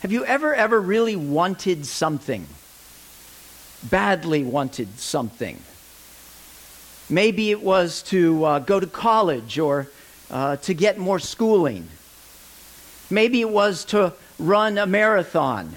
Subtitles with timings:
[0.00, 2.46] Have you ever, ever really wanted something?
[3.90, 5.60] Badly wanted something?
[7.10, 9.88] Maybe it was to uh, go to college or
[10.30, 11.88] uh, to get more schooling.
[13.10, 15.74] Maybe it was to run a marathon.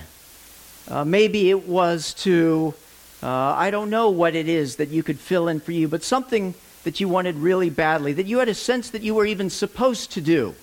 [0.87, 2.75] Uh, maybe it was to,
[3.23, 6.03] uh, I don't know what it is that you could fill in for you, but
[6.03, 9.49] something that you wanted really badly, that you had a sense that you were even
[9.49, 10.53] supposed to do.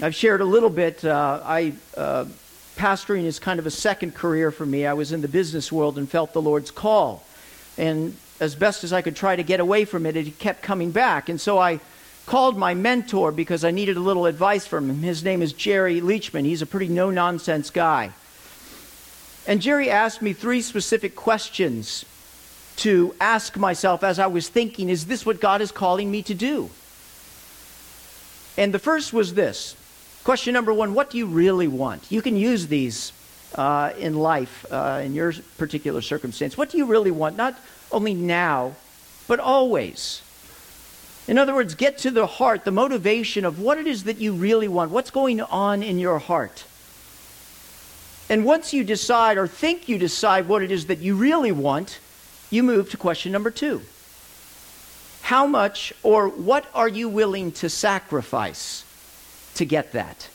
[0.00, 1.04] I've shared a little bit.
[1.04, 2.26] Uh, I uh,
[2.76, 4.86] pastoring is kind of a second career for me.
[4.86, 7.24] I was in the business world and felt the Lord's call,
[7.76, 10.92] and as best as I could try to get away from it, it kept coming
[10.92, 11.28] back.
[11.28, 11.80] And so I
[12.26, 15.02] called my mentor because I needed a little advice from him.
[15.02, 16.44] His name is Jerry Leachman.
[16.44, 18.12] He's a pretty no nonsense guy.
[19.48, 22.04] And Jerry asked me three specific questions
[22.76, 26.34] to ask myself as I was thinking, is this what God is calling me to
[26.34, 26.70] do?
[28.56, 29.74] And the first was this
[30.28, 32.12] question number one what do you really want?
[32.12, 33.14] You can use these
[33.54, 36.54] uh, in life, uh, in your particular circumstance.
[36.54, 37.38] What do you really want?
[37.38, 37.58] Not
[37.90, 38.74] only now,
[39.26, 40.20] but always.
[41.28, 44.34] In other words, get to the heart, the motivation of what it is that you
[44.34, 44.90] really want.
[44.90, 46.66] What's going on in your heart?
[48.28, 52.00] And once you decide or think you decide what it is that you really want,
[52.50, 53.80] you move to question number two.
[55.22, 58.84] How much or what are you willing to sacrifice
[59.58, 60.28] to get that?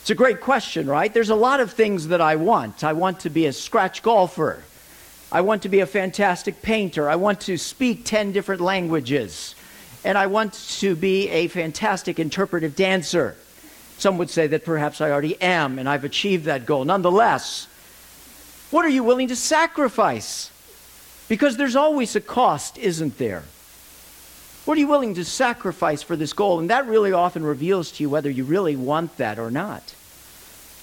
[0.00, 1.12] It's a great question, right?
[1.12, 2.84] There's a lot of things that I want.
[2.84, 4.62] I want to be a scratch golfer.
[5.30, 7.10] I want to be a fantastic painter.
[7.10, 9.54] I want to speak 10 different languages.
[10.04, 13.36] And I want to be a fantastic interpretive dancer.
[13.98, 16.84] Some would say that perhaps I already am, and I've achieved that goal.
[16.84, 17.66] Nonetheless,
[18.70, 20.50] what are you willing to sacrifice?
[21.28, 23.42] Because there's always a cost, isn't there?
[24.68, 26.58] What are you willing to sacrifice for this goal?
[26.58, 29.94] And that really often reveals to you whether you really want that or not.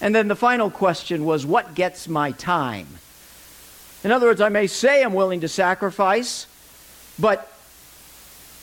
[0.00, 2.88] And then the final question was, what gets my time?
[4.02, 6.48] In other words, I may say I'm willing to sacrifice,
[7.16, 7.48] but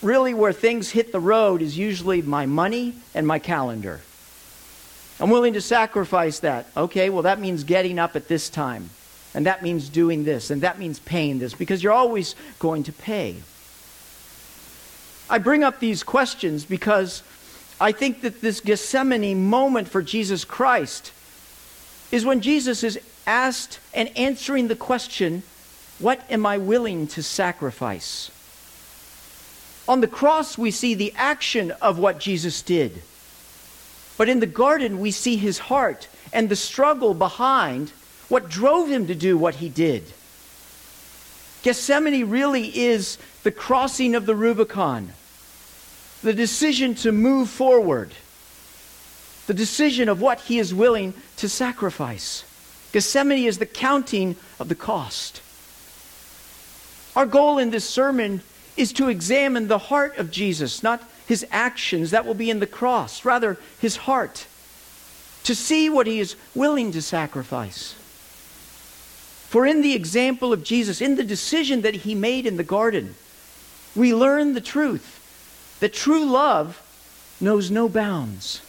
[0.01, 4.01] really where things hit the road is usually my money and my calendar.
[5.22, 6.67] I'm willing to sacrifice that.
[6.75, 8.90] Okay, well, that means getting up at this time.
[9.34, 12.91] And that means doing this, and that means paying this, because you're always going to
[12.91, 13.38] pay.
[15.34, 17.24] I bring up these questions because
[17.82, 21.12] I think that this Gethsemane moment for Jesus Christ
[22.12, 25.42] is when Jesus is asked and answering the question,
[25.98, 28.30] What am I willing to sacrifice?
[29.88, 33.02] On the cross, we see the action of what Jesus did.
[34.20, 37.90] But in the garden, we see his heart and the struggle behind
[38.30, 40.04] what drove him to do what he did.
[41.64, 45.12] Gethsemane really is the crossing of the Rubicon,
[46.23, 48.13] the decision to move forward,
[49.45, 52.45] the decision of what he is willing to sacrifice.
[52.94, 55.41] Gethsemane is the counting of the cost.
[57.16, 58.41] Our goal in this sermon
[58.78, 62.67] is to examine the heart of Jesus, not his actions, that will be in the
[62.67, 64.47] cross, rather, his heart,
[65.44, 67.94] to see what he is willing to sacrifice.
[69.50, 73.16] For in the example of Jesus, in the decision that he made in the garden,
[73.95, 75.19] we learn the truth
[75.84, 76.82] that true love
[77.42, 78.62] knows no bounds.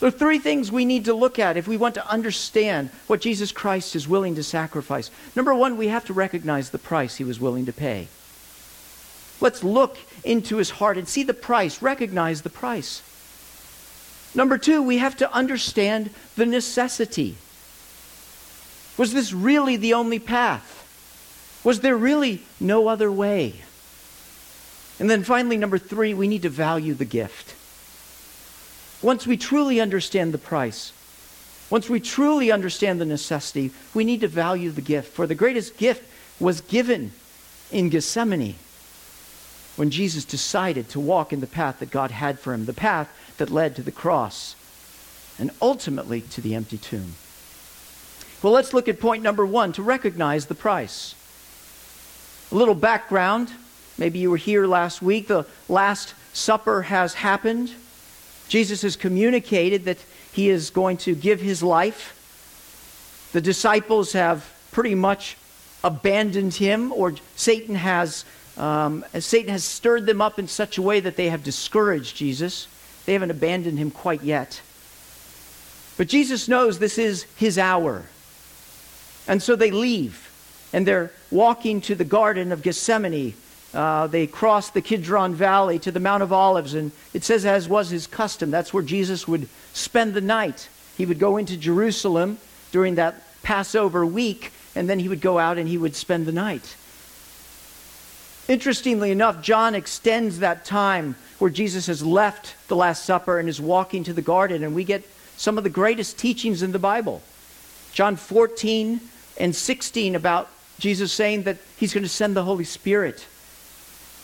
[0.00, 3.20] There are three things we need to look at if we want to understand what
[3.20, 5.12] Jesus Christ is willing to sacrifice.
[5.36, 8.08] Number one, we have to recognize the price he was willing to pay.
[9.40, 13.00] Let's look into his heart and see the price, recognize the price.
[14.34, 17.36] Number two, we have to understand the necessity.
[18.98, 21.60] Was this really the only path?
[21.62, 23.62] Was there really no other way?
[25.02, 27.56] And then finally, number three, we need to value the gift.
[29.04, 30.92] Once we truly understand the price,
[31.70, 35.12] once we truly understand the necessity, we need to value the gift.
[35.12, 36.08] For the greatest gift
[36.38, 37.10] was given
[37.72, 38.54] in Gethsemane
[39.74, 43.08] when Jesus decided to walk in the path that God had for him, the path
[43.38, 44.54] that led to the cross
[45.36, 47.14] and ultimately to the empty tomb.
[48.40, 51.16] Well, let's look at point number one to recognize the price.
[52.52, 53.50] A little background.
[54.02, 55.28] Maybe you were here last week.
[55.28, 57.72] The Last Supper has happened.
[58.48, 59.98] Jesus has communicated that
[60.32, 63.30] he is going to give his life.
[63.32, 65.36] The disciples have pretty much
[65.84, 68.24] abandoned him, or Satan has,
[68.56, 72.66] um, Satan has stirred them up in such a way that they have discouraged Jesus.
[73.06, 74.62] They haven't abandoned him quite yet.
[75.96, 78.06] But Jesus knows this is his hour.
[79.28, 80.28] And so they leave,
[80.72, 83.34] and they're walking to the Garden of Gethsemane.
[83.74, 87.68] Uh, they crossed the Kidron Valley to the Mount of Olives, and it says, as
[87.68, 90.68] was his custom, that's where Jesus would spend the night.
[90.96, 92.38] He would go into Jerusalem
[92.70, 96.32] during that Passover week, and then he would go out and he would spend the
[96.32, 96.76] night.
[98.48, 103.60] Interestingly enough, John extends that time where Jesus has left the Last Supper and is
[103.60, 105.04] walking to the garden, and we get
[105.36, 107.22] some of the greatest teachings in the Bible.
[107.92, 109.00] John 14
[109.38, 110.48] and 16 about
[110.78, 113.26] Jesus saying that he's going to send the Holy Spirit.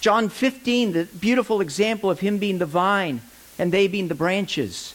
[0.00, 3.20] John 15, the beautiful example of him being the vine
[3.58, 4.94] and they being the branches.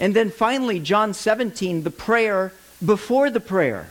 [0.00, 2.52] And then finally, John 17, the prayer
[2.84, 3.88] before the prayer,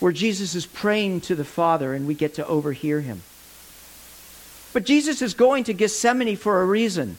[0.00, 3.22] where Jesus is praying to the Father and we get to overhear him.
[4.72, 7.16] But Jesus is going to Gethsemane for a reason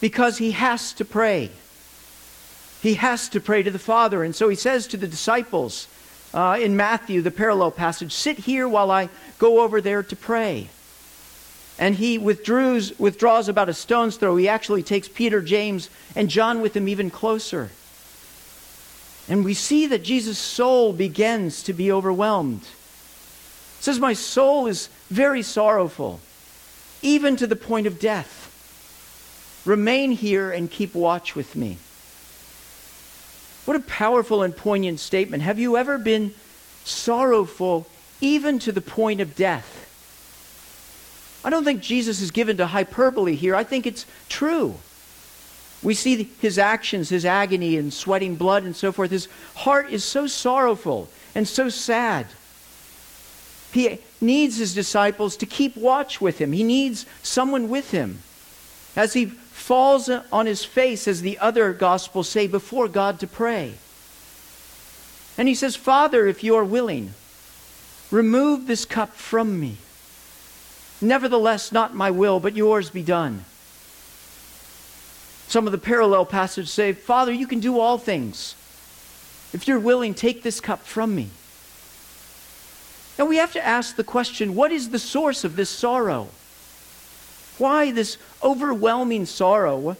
[0.00, 1.50] because he has to pray.
[2.82, 4.22] He has to pray to the Father.
[4.22, 5.88] And so he says to the disciples
[6.34, 9.08] uh, in Matthew, the parallel passage, Sit here while I
[9.38, 10.68] go over there to pray.
[11.78, 14.36] And he withdraws, withdraws about a stone's throw.
[14.36, 17.70] He actually takes Peter, James, and John with him even closer.
[19.28, 22.62] And we see that Jesus' soul begins to be overwhelmed.
[22.62, 26.20] It says, My soul is very sorrowful,
[27.00, 28.46] even to the point of death.
[29.64, 31.78] Remain here and keep watch with me.
[33.68, 35.42] What a powerful and poignant statement.
[35.42, 36.32] Have you ever been
[36.84, 37.86] sorrowful
[38.18, 39.84] even to the point of death?
[41.44, 43.54] I don't think Jesus is given to hyperbole here.
[43.54, 44.76] I think it's true.
[45.82, 49.10] We see his actions, his agony, and sweating blood and so forth.
[49.10, 52.24] His heart is so sorrowful and so sad.
[53.70, 56.52] He needs his disciples to keep watch with him.
[56.52, 58.20] He needs someone with him.
[58.96, 59.32] As he
[59.68, 63.74] falls on his face, as the other Gospels say, before God to pray.
[65.36, 67.12] And he says, Father, if you are willing,
[68.10, 69.76] remove this cup from me.
[71.02, 73.44] Nevertheless, not my will, but yours be done.
[75.48, 78.54] Some of the parallel passages say, Father, you can do all things.
[79.52, 81.28] If you're willing, take this cup from me.
[83.18, 86.28] Now we have to ask the question what is the source of this sorrow?
[87.58, 89.96] Why this overwhelming sorrow?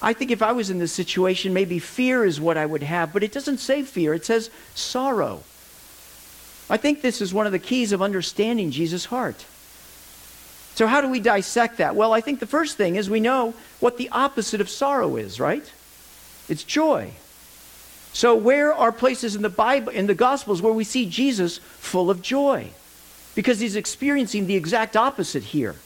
[0.00, 3.12] I think if I was in this situation, maybe fear is what I would have,
[3.12, 5.42] but it doesn't say fear, it says sorrow.
[6.68, 9.44] I think this is one of the keys of understanding Jesus' heart.
[10.74, 11.94] So, how do we dissect that?
[11.94, 15.38] Well, I think the first thing is we know what the opposite of sorrow is,
[15.38, 15.70] right?
[16.48, 17.12] It's joy.
[18.12, 22.10] So, where are places in the Bible, in the Gospels, where we see Jesus full
[22.10, 22.70] of joy?
[23.34, 25.76] Because he's experiencing the exact opposite here.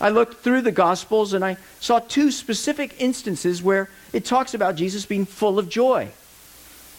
[0.00, 4.76] I looked through the Gospels and I saw two specific instances where it talks about
[4.76, 6.08] Jesus being full of joy.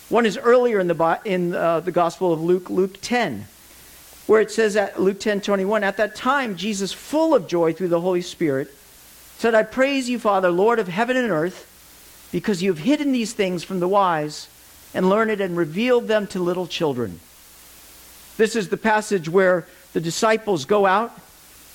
[0.09, 3.47] One is earlier in the, in, uh, the Gospel of Luke, Luke 10
[4.31, 7.89] where it says at Luke 10 21, at that time, Jesus, full of joy through
[7.89, 8.73] the Holy Spirit,
[9.37, 11.67] said, I praise you, Father, Lord of heaven and earth,
[12.31, 14.47] because you have hidden these things from the wise
[14.93, 17.19] and learned and revealed them to little children.
[18.37, 21.11] This is the passage where the disciples go out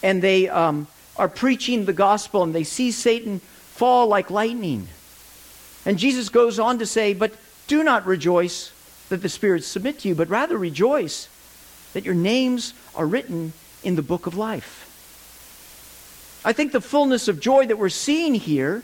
[0.02, 0.86] and they um,
[1.18, 4.88] are preaching the gospel and they see Satan fall like lightning.
[5.84, 7.34] And Jesus goes on to say, But
[7.66, 8.72] do not rejoice
[9.08, 11.28] that the spirits submit to you, but rather rejoice
[11.92, 14.82] that your names are written in the book of life.
[16.44, 18.82] I think the fullness of joy that we're seeing here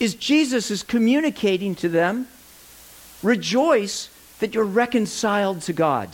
[0.00, 2.26] is Jesus is communicating to them
[3.22, 4.10] rejoice
[4.40, 6.10] that you're reconciled to God,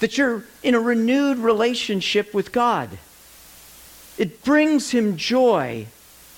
[0.00, 2.98] that you're in a renewed relationship with God.
[4.16, 5.86] It brings him joy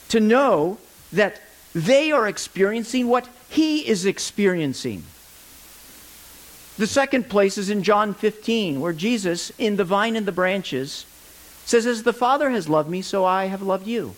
[0.09, 0.79] to know
[1.13, 1.43] that
[1.75, 5.05] they are experiencing what he is experiencing.
[6.79, 11.07] The second place is in John 15, where Jesus, in the vine and the branches,
[11.65, 14.15] says, As the Father has loved me, so I have loved you.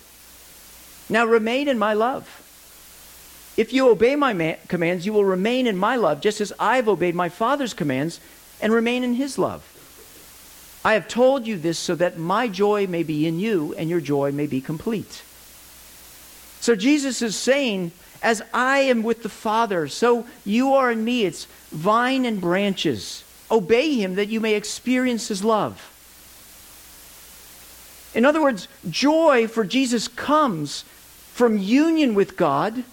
[1.09, 2.45] Now remain in my love.
[3.57, 6.77] If you obey my ma- commands, you will remain in my love, just as I
[6.77, 8.19] have obeyed my Father's commands
[8.61, 9.63] and remain in his love.
[10.83, 13.99] I have told you this so that my joy may be in you and your
[13.99, 15.23] joy may be complete.
[16.61, 21.25] So Jesus is saying, As I am with the Father, so you are in me.
[21.25, 23.23] It's vine and branches.
[23.51, 25.95] Obey him that you may experience his love.
[28.13, 30.83] In other words, joy for Jesus comes
[31.33, 32.83] from union with God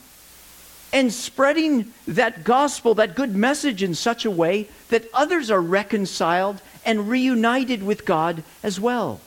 [0.93, 6.61] and spreading that gospel, that good message in such a way that others are reconciled
[6.87, 9.21] and reunited with God as well.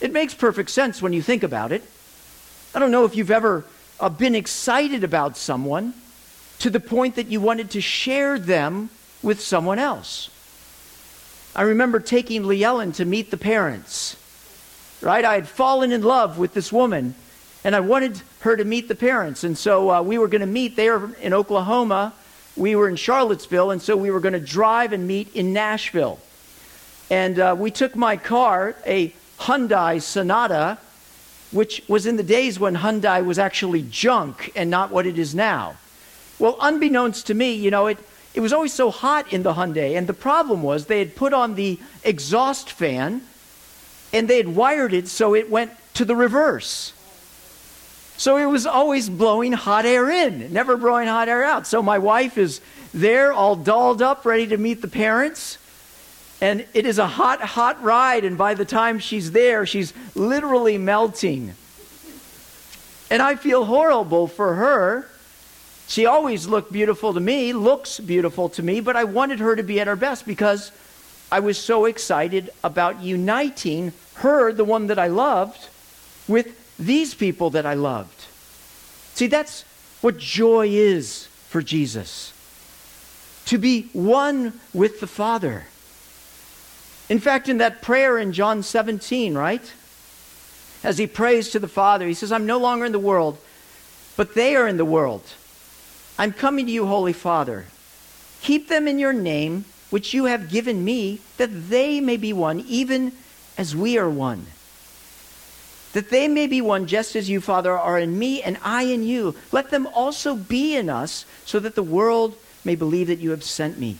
[0.00, 1.82] It makes perfect sense when you think about it.
[2.74, 3.64] I don't know if you've ever
[3.98, 5.94] uh, been excited about someone
[6.60, 8.90] to the point that you wanted to share them
[9.22, 10.30] with someone else.
[11.56, 14.16] I remember taking Lee to meet the parents.
[15.00, 15.24] Right?
[15.24, 17.14] I had fallen in love with this woman
[17.64, 19.44] and I wanted her to meet the parents.
[19.44, 22.12] And so uh, we were going to meet there in Oklahoma.
[22.58, 26.18] We were in Charlottesville, and so we were going to drive and meet in Nashville.
[27.08, 30.78] And uh, we took my car, a Hyundai Sonata,
[31.52, 35.36] which was in the days when Hyundai was actually junk and not what it is
[35.36, 35.76] now.
[36.40, 37.98] Well, unbeknownst to me, you know, it,
[38.34, 41.32] it was always so hot in the Hyundai, and the problem was they had put
[41.32, 43.22] on the exhaust fan
[44.12, 46.92] and they had wired it so it went to the reverse.
[48.18, 51.68] So it was always blowing hot air in, never blowing hot air out.
[51.68, 52.60] So my wife is
[52.92, 55.56] there, all dolled up, ready to meet the parents.
[56.40, 58.24] And it is a hot, hot ride.
[58.24, 61.54] And by the time she's there, she's literally melting.
[63.08, 65.08] And I feel horrible for her.
[65.86, 69.62] She always looked beautiful to me, looks beautiful to me, but I wanted her to
[69.62, 70.72] be at her best because
[71.30, 75.68] I was so excited about uniting her, the one that I loved,
[76.26, 78.26] with these people that I loved.
[79.14, 79.64] See, that's
[80.00, 82.32] what joy is for Jesus
[83.46, 85.64] to be one with the Father.
[87.08, 89.72] In fact, in that prayer in John 17, right?
[90.84, 93.38] As he prays to the Father, he says, I'm no longer in the world,
[94.18, 95.22] but they are in the world.
[96.18, 97.64] I'm coming to you, Holy Father.
[98.42, 102.60] Keep them in your name, which you have given me, that they may be one,
[102.68, 103.12] even
[103.56, 104.46] as we are one
[105.92, 109.02] that they may be one just as you, Father, are in me and I in
[109.02, 109.34] you.
[109.52, 113.44] Let them also be in us, so that the world may believe that you have
[113.44, 113.98] sent me.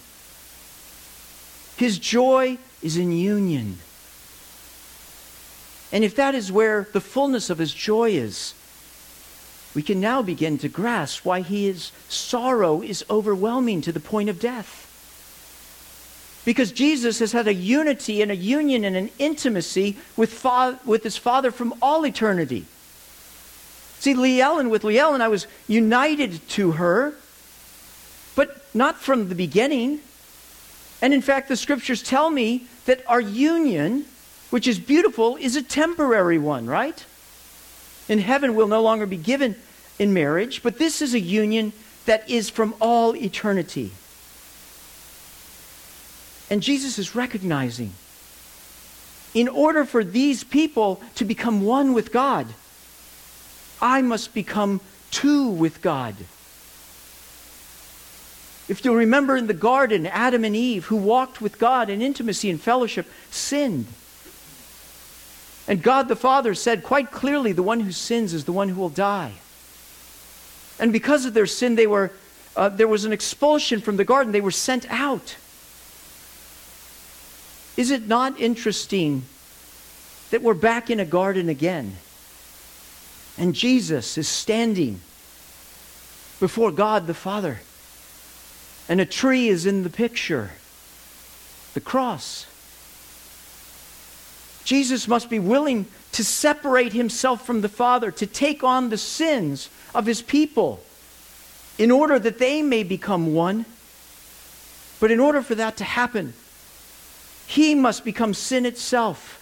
[1.77, 3.79] His joy is in union.
[5.91, 8.53] And if that is where the fullness of his joy is,
[9.75, 14.41] we can now begin to grasp why his sorrow is overwhelming to the point of
[14.41, 14.88] death.
[16.49, 21.03] Because Jesus has had a unity and a union and an intimacy with, fa- with
[21.03, 22.65] his Father from all eternity.
[23.99, 27.13] See, Lee Ellen, with Lee Ellen, I was united to her,
[28.35, 30.01] but not from the beginning.
[31.03, 34.07] And in fact, the scriptures tell me that our union,
[34.49, 37.05] which is beautiful, is a temporary one, right?
[38.09, 39.55] In heaven, we'll no longer be given
[39.99, 41.75] in marriage, but this is a union
[42.07, 43.93] that is from all eternity.
[46.51, 47.93] And Jesus is recognizing
[49.35, 52.47] in order for these people to become one with God,
[53.81, 56.15] I must become two with God.
[58.69, 62.51] If you'll remember in the garden, Adam and Eve, who walked with God in intimacy
[62.51, 63.87] and fellowship, sinned.
[65.67, 68.81] And God the Father said quite clearly, the one who sins is the one who
[68.81, 69.33] will die.
[70.79, 72.13] And because of their sin, they were,
[72.57, 74.33] uh, there was an expulsion from the garden.
[74.33, 75.37] They were sent out.
[77.79, 79.23] Is it not interesting
[80.31, 81.97] that we're back in a garden again?
[83.39, 85.01] And Jesus is standing
[86.41, 87.61] before God the Father.
[88.89, 90.51] And a tree is in the picture
[91.75, 92.47] the cross.
[94.65, 99.71] Jesus must be willing to separate himself from the Father, to take on the sins
[99.95, 100.83] of his people
[101.79, 103.67] in order that they may become one.
[104.99, 106.35] But in order for that to happen,
[107.49, 109.37] he must become sin itself.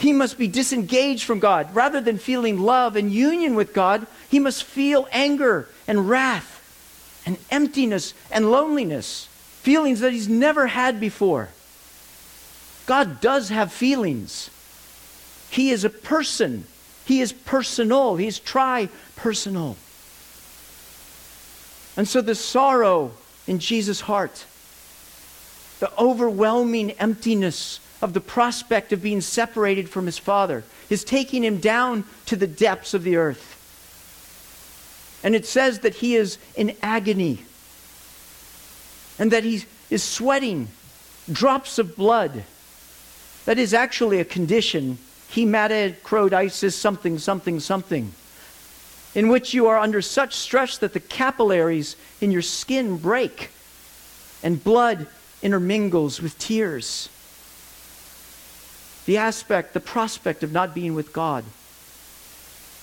[0.00, 1.72] He must be disengaged from God.
[1.72, 7.38] Rather than feeling love and union with God, he must feel anger and wrath and
[7.52, 9.28] emptiness and loneliness,
[9.62, 11.50] feelings that he's never had before.
[12.86, 14.50] God does have feelings.
[15.48, 16.66] He is a person.
[17.04, 18.16] He is personal.
[18.16, 19.76] He's tri personal.
[21.96, 23.12] And so the sorrow
[23.46, 24.46] in Jesus' heart
[25.80, 31.58] the overwhelming emptiness of the prospect of being separated from his Father is taking him
[31.58, 33.52] down to the depths of the earth.
[35.22, 37.42] And it says that he is in agony
[39.18, 40.68] and that he is sweating
[41.30, 42.44] drops of blood.
[43.46, 44.98] That is actually a condition,
[45.32, 48.12] hematochroditis, something, something, something,
[49.14, 53.50] in which you are under such stress that the capillaries in your skin break
[54.42, 55.06] and blood
[55.46, 57.08] intermingles with tears.
[59.06, 61.44] The aspect, the prospect of not being with God.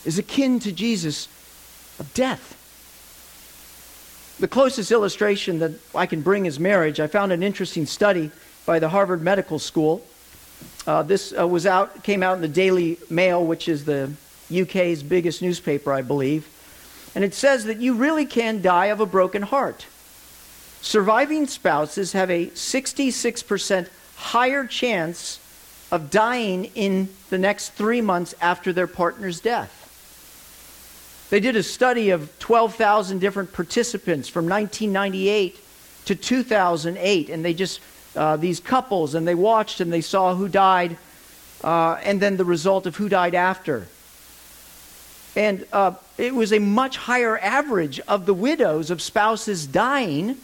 [0.05, 1.27] is akin to Jesus
[1.99, 2.57] of death.
[4.39, 7.01] The closest illustration that I can bring is marriage.
[7.01, 8.31] I found an interesting study
[8.65, 10.01] by the Harvard Medical School.
[10.87, 14.11] Uh, this uh, was out, came out in the Daily Mail, which is the
[14.53, 16.47] UK's biggest newspaper, I believe.
[17.13, 19.85] And it says that you really can die of a broken heart.
[20.83, 23.87] Surviving spouses have a 66%
[24.17, 25.39] higher chance
[25.89, 29.79] of dying in the next three months after their partner's death.
[31.29, 35.57] They did a study of 12,000 different participants from 1998
[36.05, 37.79] to 2008, and they just,
[38.17, 40.97] uh, these couples, and they watched and they saw who died,
[41.63, 43.87] uh, and then the result of who died after.
[45.33, 50.37] And uh, it was a much higher average of the widows of spouses dying,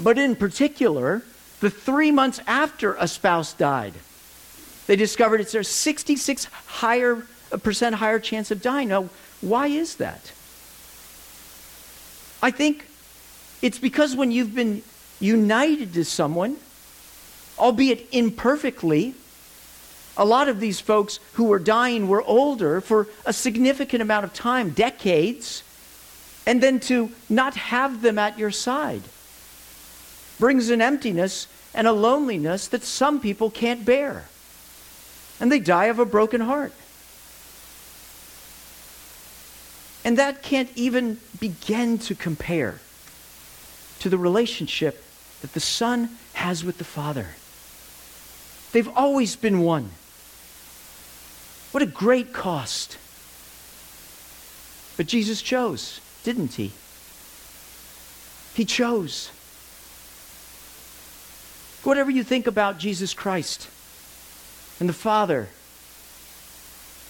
[0.00, 1.22] but in particular,
[1.60, 3.94] the three months after a spouse died.
[4.86, 7.26] They discovered it's a 66 higher,
[7.62, 8.88] percent higher chance of dying.
[8.88, 9.08] Now,
[9.40, 10.32] why is that?
[12.42, 12.86] I think
[13.62, 14.82] it's because when you've been
[15.20, 16.56] united to someone,
[17.58, 19.14] albeit imperfectly,
[20.16, 24.34] a lot of these folks who were dying were older for a significant amount of
[24.34, 25.62] time, decades,
[26.46, 29.02] and then to not have them at your side
[30.44, 34.26] brings an emptiness and a loneliness that some people can't bear.
[35.40, 36.74] And they die of a broken heart.
[40.04, 42.78] And that can't even begin to compare
[44.00, 45.02] to the relationship
[45.40, 47.28] that the Son has with the Father.
[48.72, 49.92] They've always been one.
[51.72, 52.98] What a great cost.
[54.98, 56.72] But Jesus chose, didn't he?
[58.52, 59.30] He chose.
[61.84, 63.68] Whatever you think about Jesus Christ
[64.80, 65.48] and the Father,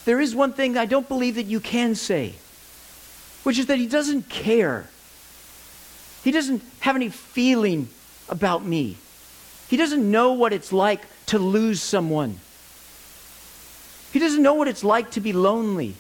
[0.04, 2.34] there is one thing I don't believe that you can say
[3.44, 4.88] which is that he doesn't care.
[6.24, 7.88] He doesn't have any feeling
[8.28, 8.96] about me.
[9.68, 12.40] He doesn't know what it's like to lose someone.
[14.12, 15.94] He doesn't know what it's like to be lonely.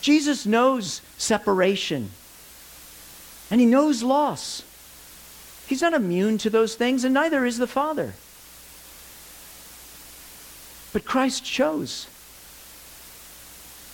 [0.00, 2.10] Jesus knows separation,
[3.50, 4.62] and he knows loss.
[5.66, 8.14] He's not immune to those things, and neither is the Father.
[10.92, 12.06] But Christ chose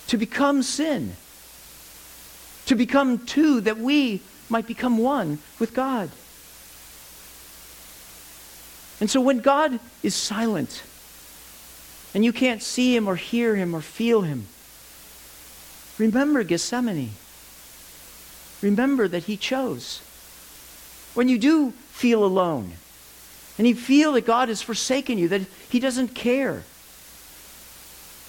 [0.07, 1.15] to become sin
[2.71, 6.09] to become two, that we might become one with God.
[8.99, 10.83] And so when God is silent
[12.13, 14.45] and you can't see him or hear him or feel him,
[15.97, 17.11] remember Gethsemane.
[18.61, 20.01] Remember that he chose.
[21.13, 22.73] When you do feel alone
[23.57, 26.63] and you feel that God has forsaken you, that he doesn't care,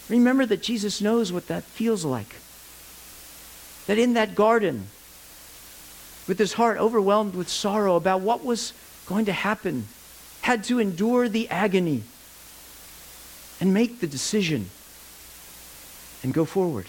[0.08, 2.34] remember that Jesus knows what that feels like
[3.86, 4.86] that in that garden,
[6.28, 8.72] with his heart overwhelmed with sorrow about what was
[9.06, 9.88] going to happen,
[10.42, 12.02] had to endure the agony
[13.60, 14.70] and make the decision
[16.22, 16.86] and go forward.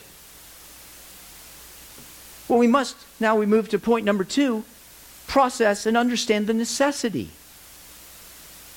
[2.47, 4.63] Well, we must, now we move to point number two,
[5.27, 7.29] process and understand the necessity.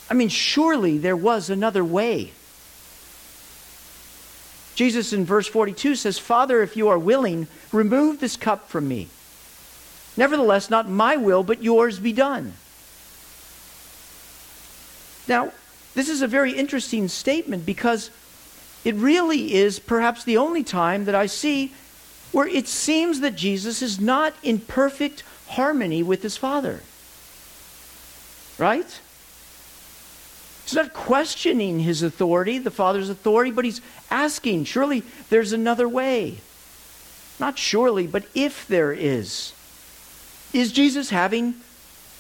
[0.09, 2.33] I mean, surely there was another way.
[4.75, 9.09] Jesus in verse 42 says, Father, if you are willing, remove this cup from me.
[10.17, 12.55] Nevertheless, not my will, but yours be done.
[15.29, 15.53] Now,
[15.95, 18.11] this is a very interesting statement because
[18.85, 21.73] it really is perhaps the only time that I see
[22.33, 26.81] where it seems that Jesus is not in perfect harmony with his Father.
[28.59, 29.01] Right?
[30.65, 33.81] He's not questioning his authority, the Father's authority, but he's
[34.11, 36.39] asking, surely there's another way.
[37.39, 39.53] Not surely, but if there is.
[40.53, 41.55] Is Jesus having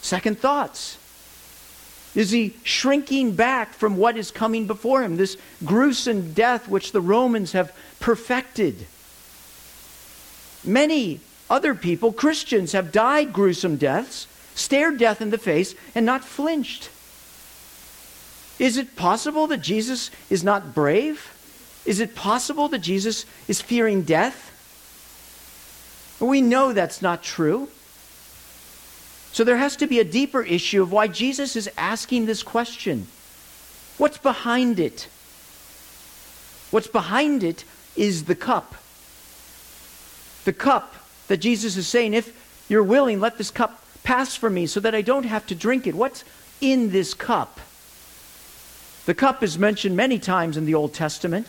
[0.01, 0.99] second thoughts?
[2.15, 7.01] Is he shrinking back from what is coming before him, this gruesome death which the
[7.01, 8.87] Romans have perfected?
[10.65, 16.25] Many other people, Christians, have died gruesome deaths, stared death in the face, and not
[16.25, 16.91] flinched.
[18.59, 21.33] Is it possible that Jesus is not brave?
[21.85, 24.53] Is it possible that Jesus is fearing death?
[26.19, 27.69] We know that's not true.
[29.33, 33.07] So there has to be a deeper issue of why Jesus is asking this question.
[33.99, 35.09] What's behind it?
[36.71, 38.75] What's behind it is the cup.
[40.45, 40.95] The cup
[41.29, 44.95] that Jesus is saying, if you're willing, let this cup pass from me so that
[44.95, 45.95] I don't have to drink it.
[45.95, 46.25] What's
[46.61, 47.61] in this cup?
[49.07, 51.47] The cup is mentioned many times in the Old Testament.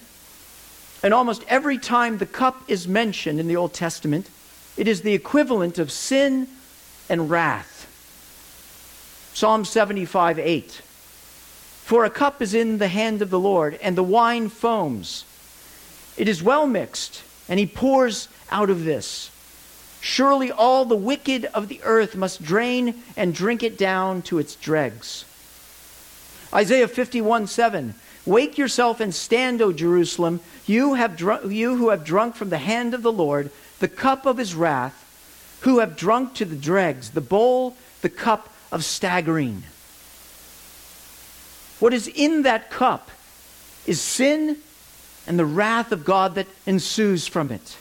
[1.03, 4.29] And almost every time the cup is mentioned in the Old Testament,
[4.75, 6.47] it is the equivalent of sin
[7.09, 7.85] and wrath.
[9.33, 10.71] Psalm 75 8.
[11.83, 15.23] For a cup is in the hand of the Lord, and the wine foams.
[16.17, 19.31] It is well mixed, and he pours out of this.
[20.01, 24.55] Surely all the wicked of the earth must drain and drink it down to its
[24.55, 25.25] dregs.
[26.53, 27.95] Isaiah 51 7.
[28.25, 32.57] Wake yourself and stand, O Jerusalem, you, have drunk, you who have drunk from the
[32.57, 35.03] hand of the Lord the cup of his wrath,
[35.61, 39.63] who have drunk to the dregs the bowl, the cup of staggering.
[41.79, 43.11] What is in that cup
[43.85, 44.57] is sin
[45.27, 47.77] and the wrath of God that ensues from it.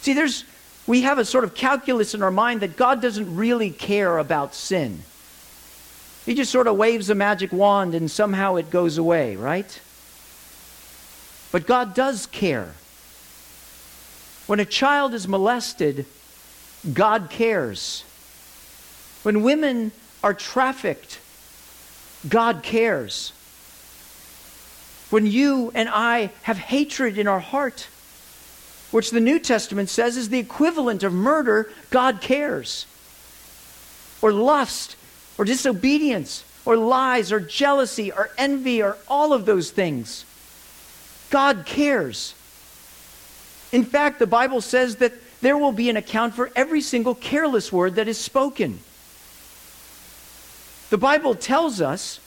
[0.00, 0.44] See, there's,
[0.86, 4.54] we have a sort of calculus in our mind that God doesn't really care about
[4.54, 5.02] sin.
[6.26, 9.80] He just sort of waves a magic wand and somehow it goes away, right?
[11.52, 12.74] But God does care.
[14.46, 16.06] When a child is molested,
[16.92, 18.04] God cares.
[19.22, 21.20] When women are trafficked,
[22.28, 23.32] God cares.
[25.10, 27.88] When you and I have hatred in our heart,
[28.90, 32.86] which the New Testament says is the equivalent of murder, God cares.
[34.22, 34.96] Or lust,
[35.38, 40.24] or disobedience, or lies, or jealousy, or envy, or all of those things.
[41.30, 42.34] God cares.
[43.72, 47.72] In fact, the Bible says that there will be an account for every single careless
[47.72, 48.80] word that is spoken.
[50.90, 52.18] The Bible tells us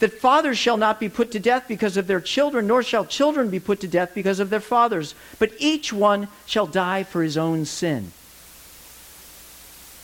[0.00, 3.48] that fathers shall not be put to death because of their children, nor shall children
[3.48, 7.36] be put to death because of their fathers, but each one shall die for his
[7.36, 8.12] own sin.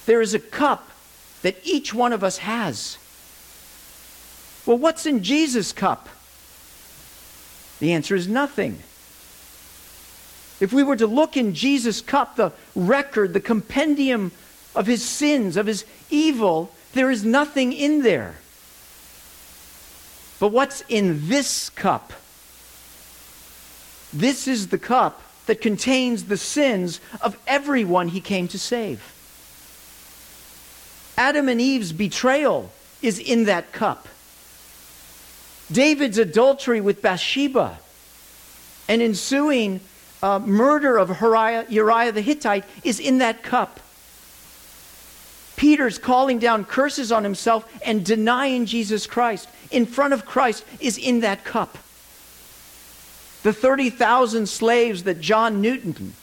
[0.06, 0.88] There is a cup
[1.42, 2.96] that each one of us has.
[4.64, 6.08] Well, what's in Jesus' cup?
[7.80, 8.78] The answer is nothing.
[10.60, 14.30] If we were to look in Jesus' cup, the record, the compendium
[14.74, 18.36] of his sins, of his evil, there is nothing in there.
[20.42, 22.12] But what's in this cup?
[24.12, 29.00] This is the cup that contains the sins of everyone he came to save.
[31.16, 34.08] Adam and Eve's betrayal is in that cup.
[35.70, 37.78] David's adultery with Bathsheba
[38.88, 39.78] and ensuing
[40.24, 43.78] uh, murder of Uriah, Uriah the Hittite is in that cup.
[45.54, 50.98] Peter's calling down curses on himself and denying Jesus Christ in front of Christ is
[50.98, 51.78] in that cup.
[53.42, 56.14] The 30,000 slaves that John Newton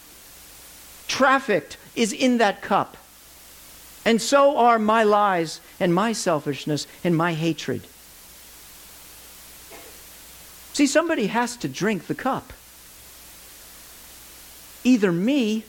[1.07, 2.95] trafficked is in that cup.
[4.05, 7.85] And so are my lies and my selfishness and my hatred.
[10.73, 12.53] See, somebody has to drink the cup.
[14.85, 15.65] Either me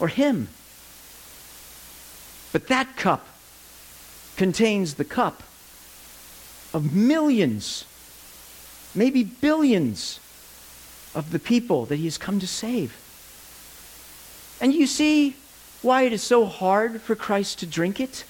[0.00, 0.48] or him.
[2.52, 3.26] But that cup
[4.36, 5.42] contains the cup
[6.76, 7.86] of millions,
[8.94, 10.20] maybe billions
[11.14, 12.94] of the people that he has come to save.
[14.60, 15.36] And you see
[15.80, 18.24] why it is so hard for Christ to drink it?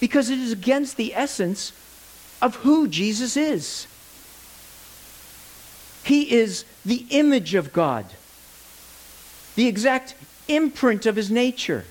[0.00, 1.72] Because it is against the essence
[2.42, 3.86] of who Jesus is.
[6.02, 8.06] He is the image of God,
[9.54, 10.16] the exact
[10.48, 11.84] imprint of his nature.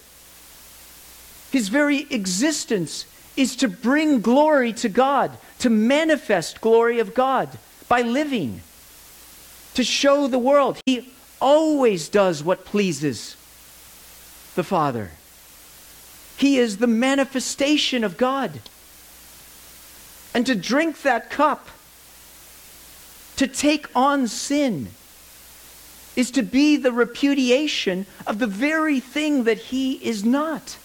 [1.49, 7.49] His very existence is to bring glory to God, to manifest glory of God
[7.87, 8.61] by living,
[9.73, 10.79] to show the world.
[10.85, 13.35] He always does what pleases
[14.55, 15.11] the Father.
[16.37, 18.59] He is the manifestation of God.
[20.33, 21.69] And to drink that cup,
[23.35, 24.89] to take on sin,
[26.15, 30.77] is to be the repudiation of the very thing that he is not.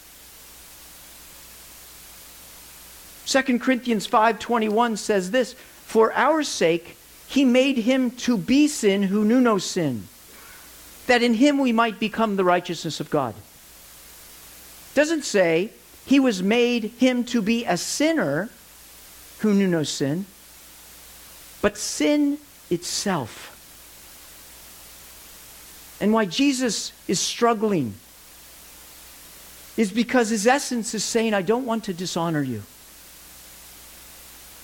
[3.29, 5.55] 2 Corinthians 5:21 says this,
[5.87, 10.09] "For our sake he made him to be sin who knew no sin,
[11.07, 13.35] that in him we might become the righteousness of God."
[14.95, 15.73] Doesn't say
[16.07, 18.49] he was made him to be a sinner
[19.41, 20.25] who knew no sin,
[21.61, 22.39] but sin
[22.71, 23.55] itself.
[26.01, 27.95] And why Jesus is struggling
[29.77, 32.63] is because his essence is saying, I don't want to dishonor you.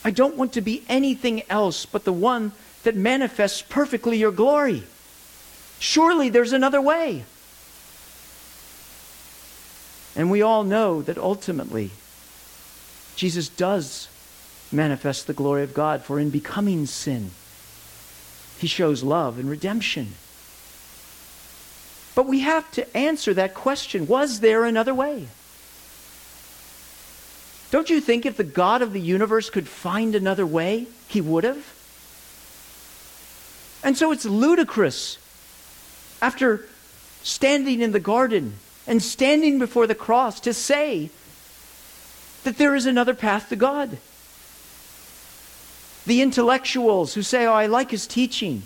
[0.05, 4.83] I don't want to be anything else but the one that manifests perfectly your glory.
[5.79, 7.25] Surely there's another way.
[10.15, 11.91] And we all know that ultimately,
[13.17, 14.09] Jesus does
[14.71, 17.31] manifest the glory of God, for in becoming sin,
[18.59, 20.15] He shows love and redemption.
[22.15, 25.29] But we have to answer that question was there another way?
[27.75, 31.43] Don't you think if the God of the universe could find another way, he would
[31.43, 31.75] have?
[33.83, 35.19] And so it's ludicrous
[36.23, 36.69] after
[37.25, 41.11] standing in the garden and standing before the cross to say
[42.45, 43.99] that there is another path to God.
[46.07, 48.63] The intellectuals who say, Oh, I like his teaching,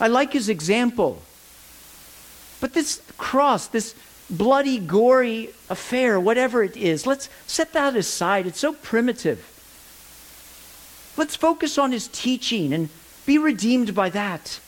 [0.00, 1.20] I like his example.
[2.58, 3.94] But this cross, this
[4.30, 8.46] bloody, gory affair, whatever it is, let's set that aside.
[8.46, 9.50] It's so primitive.
[11.16, 12.88] Let's focus on his teaching and
[13.26, 14.60] be redeemed by that.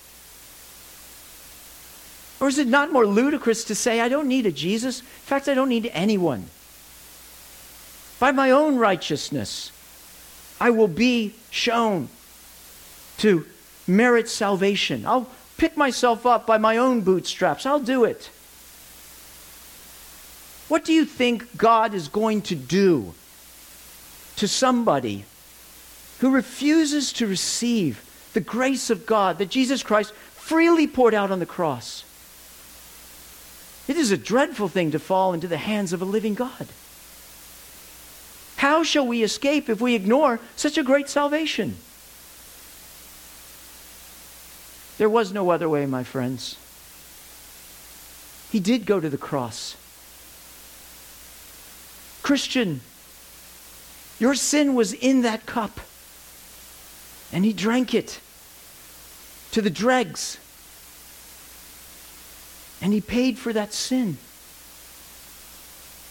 [2.38, 5.00] Or is it not more ludicrous to say, I don't need a Jesus?
[5.00, 6.46] In fact, I don't need anyone.
[8.18, 9.72] By my own righteousness,
[10.60, 12.08] I will be shown
[13.18, 13.46] to
[13.86, 15.06] merit salvation.
[15.06, 17.64] I'll pick myself up by my own bootstraps.
[17.66, 18.30] I'll do it.
[20.68, 23.14] What do you think God is going to do
[24.36, 25.24] to somebody
[26.18, 28.02] who refuses to receive
[28.32, 32.04] the grace of God that Jesus Christ freely poured out on the cross?
[33.86, 36.66] It is a dreadful thing to fall into the hands of a living God.
[38.56, 41.76] How shall we escape if we ignore such a great salvation?
[44.98, 46.56] There was no other way, my friends.
[48.50, 49.76] He did go to the cross.
[52.26, 52.80] Christian,
[54.18, 55.78] your sin was in that cup,
[57.32, 58.18] and he drank it
[59.52, 60.36] to the dregs.
[62.82, 64.16] And he paid for that sin.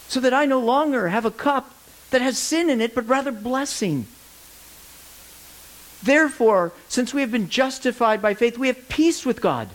[0.07, 1.73] So that I no longer have a cup
[2.11, 4.07] that has sin in it, but rather blessing.
[6.01, 9.67] Therefore, since we have been justified by faith, we have peace with God.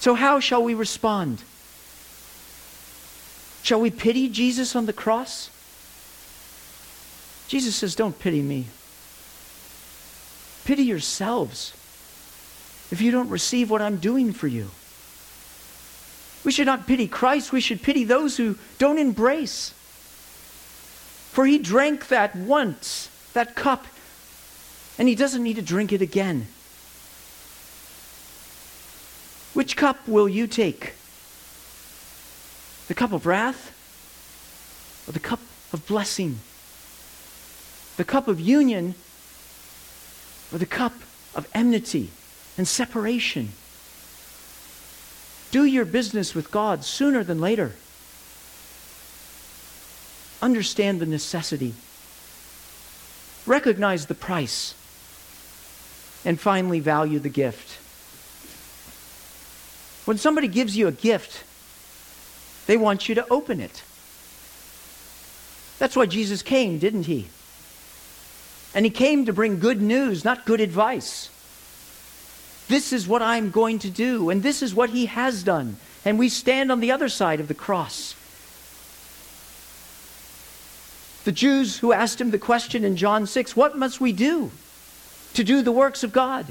[0.00, 1.42] So, how shall we respond?
[3.64, 5.48] Shall we pity Jesus on the cross?
[7.48, 8.66] Jesus says, Don't pity me.
[10.66, 11.72] Pity yourselves
[12.90, 14.70] if you don't receive what I'm doing for you.
[16.44, 19.70] We should not pity Christ, we should pity those who don't embrace.
[21.32, 23.86] For he drank that once, that cup,
[24.98, 26.48] and he doesn't need to drink it again.
[29.54, 30.92] Which cup will you take?
[32.88, 33.72] The cup of wrath
[35.08, 35.40] or the cup
[35.72, 36.38] of blessing?
[37.96, 38.94] The cup of union
[40.52, 40.92] or the cup
[41.34, 42.10] of enmity
[42.56, 43.50] and separation?
[45.50, 47.72] Do your business with God sooner than later.
[50.42, 51.74] Understand the necessity.
[53.46, 54.74] Recognize the price.
[56.24, 57.78] And finally, value the gift.
[60.06, 61.44] When somebody gives you a gift,
[62.66, 63.82] they want you to open it.
[65.78, 67.28] That's why Jesus came, didn't he?
[68.74, 71.28] And he came to bring good news, not good advice.
[72.68, 75.76] This is what I'm going to do, and this is what he has done.
[76.04, 78.14] And we stand on the other side of the cross.
[81.24, 84.50] The Jews who asked him the question in John 6 What must we do
[85.34, 86.46] to do the works of God?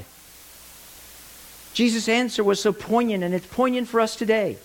[1.72, 4.58] Jesus' answer was so poignant, and it's poignant for us today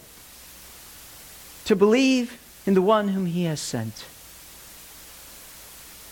[1.69, 4.07] to believe in the one whom he has sent.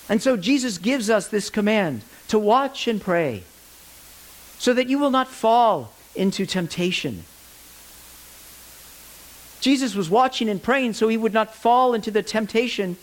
[0.08, 3.42] And so Jesus gives us this command to watch and pray
[4.60, 7.24] so that you will not fall into temptation.
[9.60, 12.96] Jesus was watching and praying so he would not fall into the temptation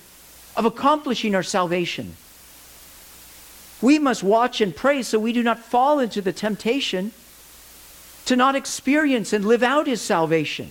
[0.57, 2.15] of accomplishing our salvation.
[3.83, 7.11] We must watch and pray so we do not fall into the temptation
[8.27, 10.71] to not experience and live out his salvation.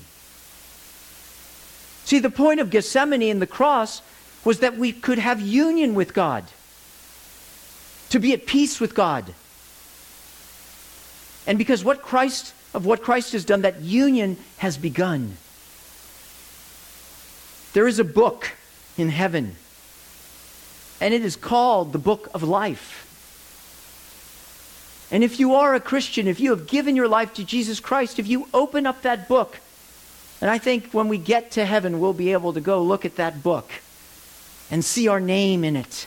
[2.05, 4.01] See, the point of Gethsemane and the cross
[4.43, 6.43] was that we could have union with God,
[8.09, 9.33] to be at peace with God.
[11.47, 15.37] And because what Christ of what Christ has done, that union has begun.
[17.73, 18.51] There is a book
[18.97, 19.55] in heaven,
[20.99, 23.09] and it is called the Book of Life.
[25.11, 28.17] And if you are a Christian, if you have given your life to Jesus Christ,
[28.17, 29.59] if you open up that book,
[30.43, 33.15] and I think when we get to heaven, we'll be able to go look at
[33.15, 33.71] that book
[34.69, 36.05] and see our name in it.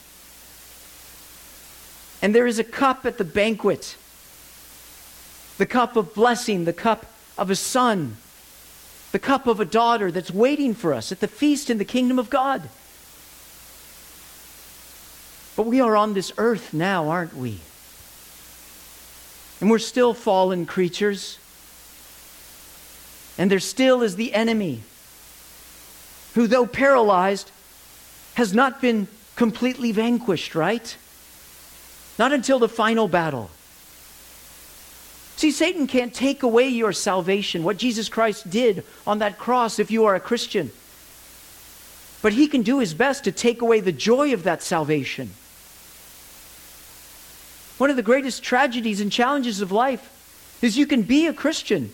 [2.21, 3.97] And there is a cup at the banquet
[5.57, 7.07] the cup of blessing, the cup
[7.39, 8.19] of a son,
[9.13, 12.19] the cup of a daughter that's waiting for us at the feast in the kingdom
[12.19, 12.69] of God.
[15.57, 17.61] But we are on this earth now, aren't we?
[19.63, 21.39] And we're still fallen creatures.
[23.39, 24.83] And there still is the enemy,
[26.35, 27.51] who, though paralyzed,
[28.35, 30.97] has not been completely vanquished, right?
[32.19, 33.51] Not until the final battle.
[35.37, 39.91] See, Satan can't take away your salvation, what Jesus Christ did on that cross if
[39.91, 40.71] you are a Christian.
[42.23, 45.31] But he can do his best to take away the joy of that salvation.
[47.77, 50.11] One of the greatest tragedies and challenges of life
[50.63, 51.93] is you can be a Christian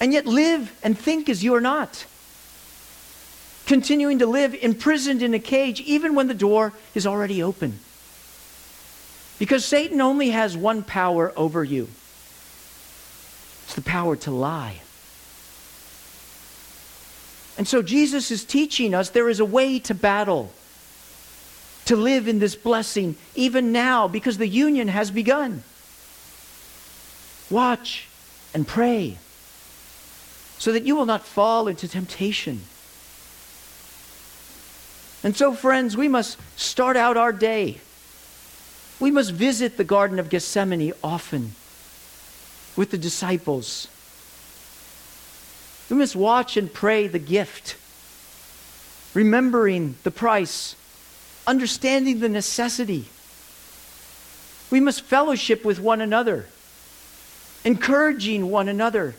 [0.00, 2.06] and yet live and think as you are not.
[3.66, 7.78] Continuing to live imprisoned in a cage even when the door is already open.
[9.38, 11.88] Because Satan only has one power over you
[13.70, 14.80] it's the power to lie.
[17.56, 20.50] And so Jesus is teaching us there is a way to battle,
[21.84, 25.62] to live in this blessing, even now, because the union has begun.
[27.48, 28.08] Watch
[28.52, 29.18] and pray
[30.60, 32.60] so that you will not fall into temptation.
[35.24, 37.80] And so, friends, we must start out our day.
[39.00, 41.52] We must visit the Garden of Gethsemane often
[42.76, 43.88] with the disciples.
[45.88, 47.76] We must watch and pray the gift,
[49.14, 50.76] remembering the price,
[51.46, 53.06] understanding the necessity.
[54.70, 56.44] We must fellowship with one another,
[57.64, 59.14] encouraging one another,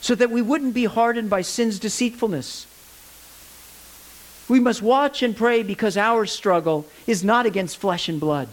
[0.00, 2.66] so that we wouldn't be hardened by sin's deceitfulness.
[4.48, 8.48] We must watch and pray because our struggle is not against flesh and blood.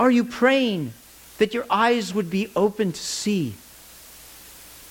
[0.00, 0.94] Are you praying
[1.38, 3.54] that your eyes would be open to see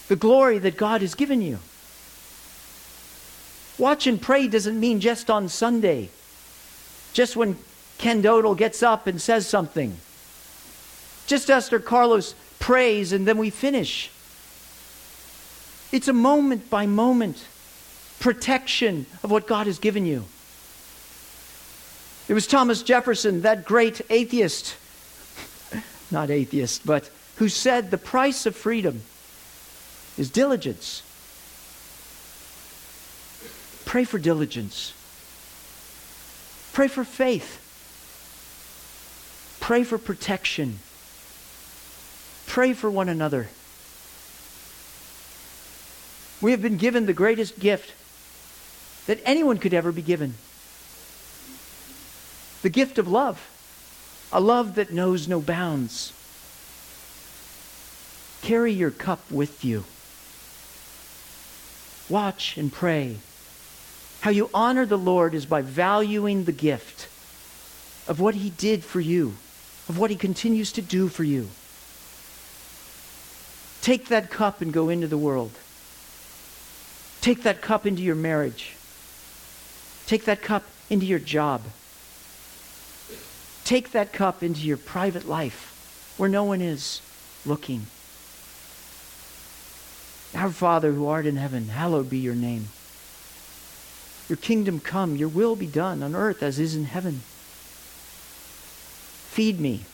[0.08, 1.60] the glory that God has given you?
[3.78, 6.10] Watch and pray doesn't mean just on Sunday,
[7.13, 7.58] just when
[7.97, 9.97] Ken Dodal gets up and says something.
[11.26, 14.10] Just Esther Carlos prays and then we finish.
[15.91, 17.45] It's a moment by moment
[18.21, 20.24] protection of what God has given you.
[22.30, 24.78] It was Thomas Jefferson, that great atheist,
[26.12, 29.02] not atheist, but who said the price of freedom
[30.17, 31.02] is diligence.
[33.86, 34.93] Pray for diligence.
[36.71, 37.58] Pray for faith.
[39.60, 40.80] Pray for protection.
[42.48, 43.50] Pray for one another.
[46.42, 47.94] We have been given the greatest gift
[49.08, 50.36] that anyone could ever be given
[52.62, 53.50] the gift of love,
[54.32, 56.14] a love that knows no bounds.
[58.42, 59.86] Carry your cup with you.
[62.08, 63.18] Watch and pray.
[64.22, 67.08] How you honor the Lord is by valuing the gift
[68.08, 69.36] of what He did for you,
[69.90, 71.50] of what He continues to do for you.
[73.82, 75.52] Take that cup and go into the world.
[77.20, 78.76] Take that cup into your marriage.
[80.06, 81.62] Take that cup into your job.
[83.63, 87.02] Take that cup into your private life where no one is
[87.44, 87.88] looking.
[90.36, 92.67] Our Father who art in heaven, hallowed be your name.
[94.30, 97.22] Your kingdom come, your will be done on earth as is in heaven.
[99.32, 99.86] Feed me.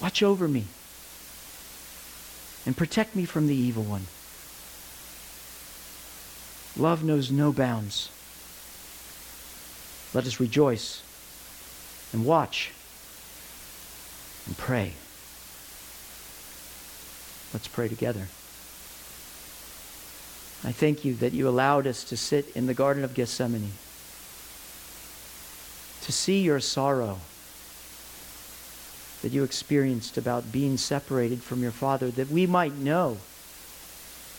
[0.00, 0.66] Watch over me
[2.66, 4.06] and protect me from the evil one.
[6.76, 8.10] Love knows no bounds.
[10.12, 11.02] Let us rejoice
[12.12, 12.72] and watch
[14.46, 14.92] and pray.
[17.54, 18.28] Let's pray together.
[20.64, 23.72] I thank you that you allowed us to sit in the Garden of Gethsemane,
[26.02, 27.20] to see your sorrow
[29.26, 33.16] that you experienced about being separated from your Father, that we might know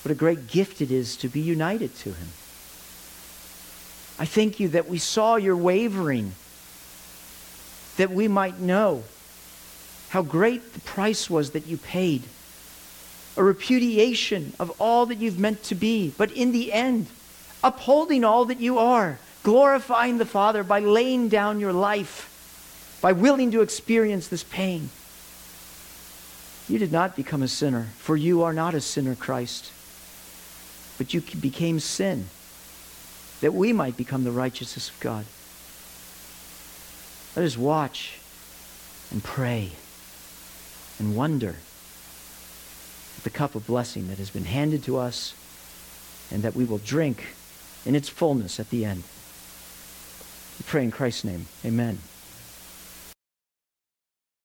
[0.01, 2.29] what a great gift it is to be united to Him.
[4.17, 6.31] I thank you that we saw your wavering,
[7.97, 9.03] that we might know
[10.07, 12.23] how great the price was that you paid.
[13.35, 17.07] A repudiation of all that you've meant to be, but in the end,
[17.61, 22.35] upholding all that you are, glorifying the Father by laying down your life
[23.01, 24.89] by willing to experience this pain.
[26.67, 29.71] You did not become a sinner, for you are not a sinner, Christ.
[30.97, 32.27] But you became sin
[33.41, 35.25] that we might become the righteousness of God.
[37.35, 38.19] Let us watch
[39.11, 39.73] and pray
[40.99, 41.55] and wonder
[43.17, 45.35] at the cup of blessing that has been handed to us
[46.31, 47.35] and that we will drink
[47.85, 49.03] in its fullness at the end.
[50.59, 51.45] We pray in Christ's name.
[51.63, 51.99] Amen.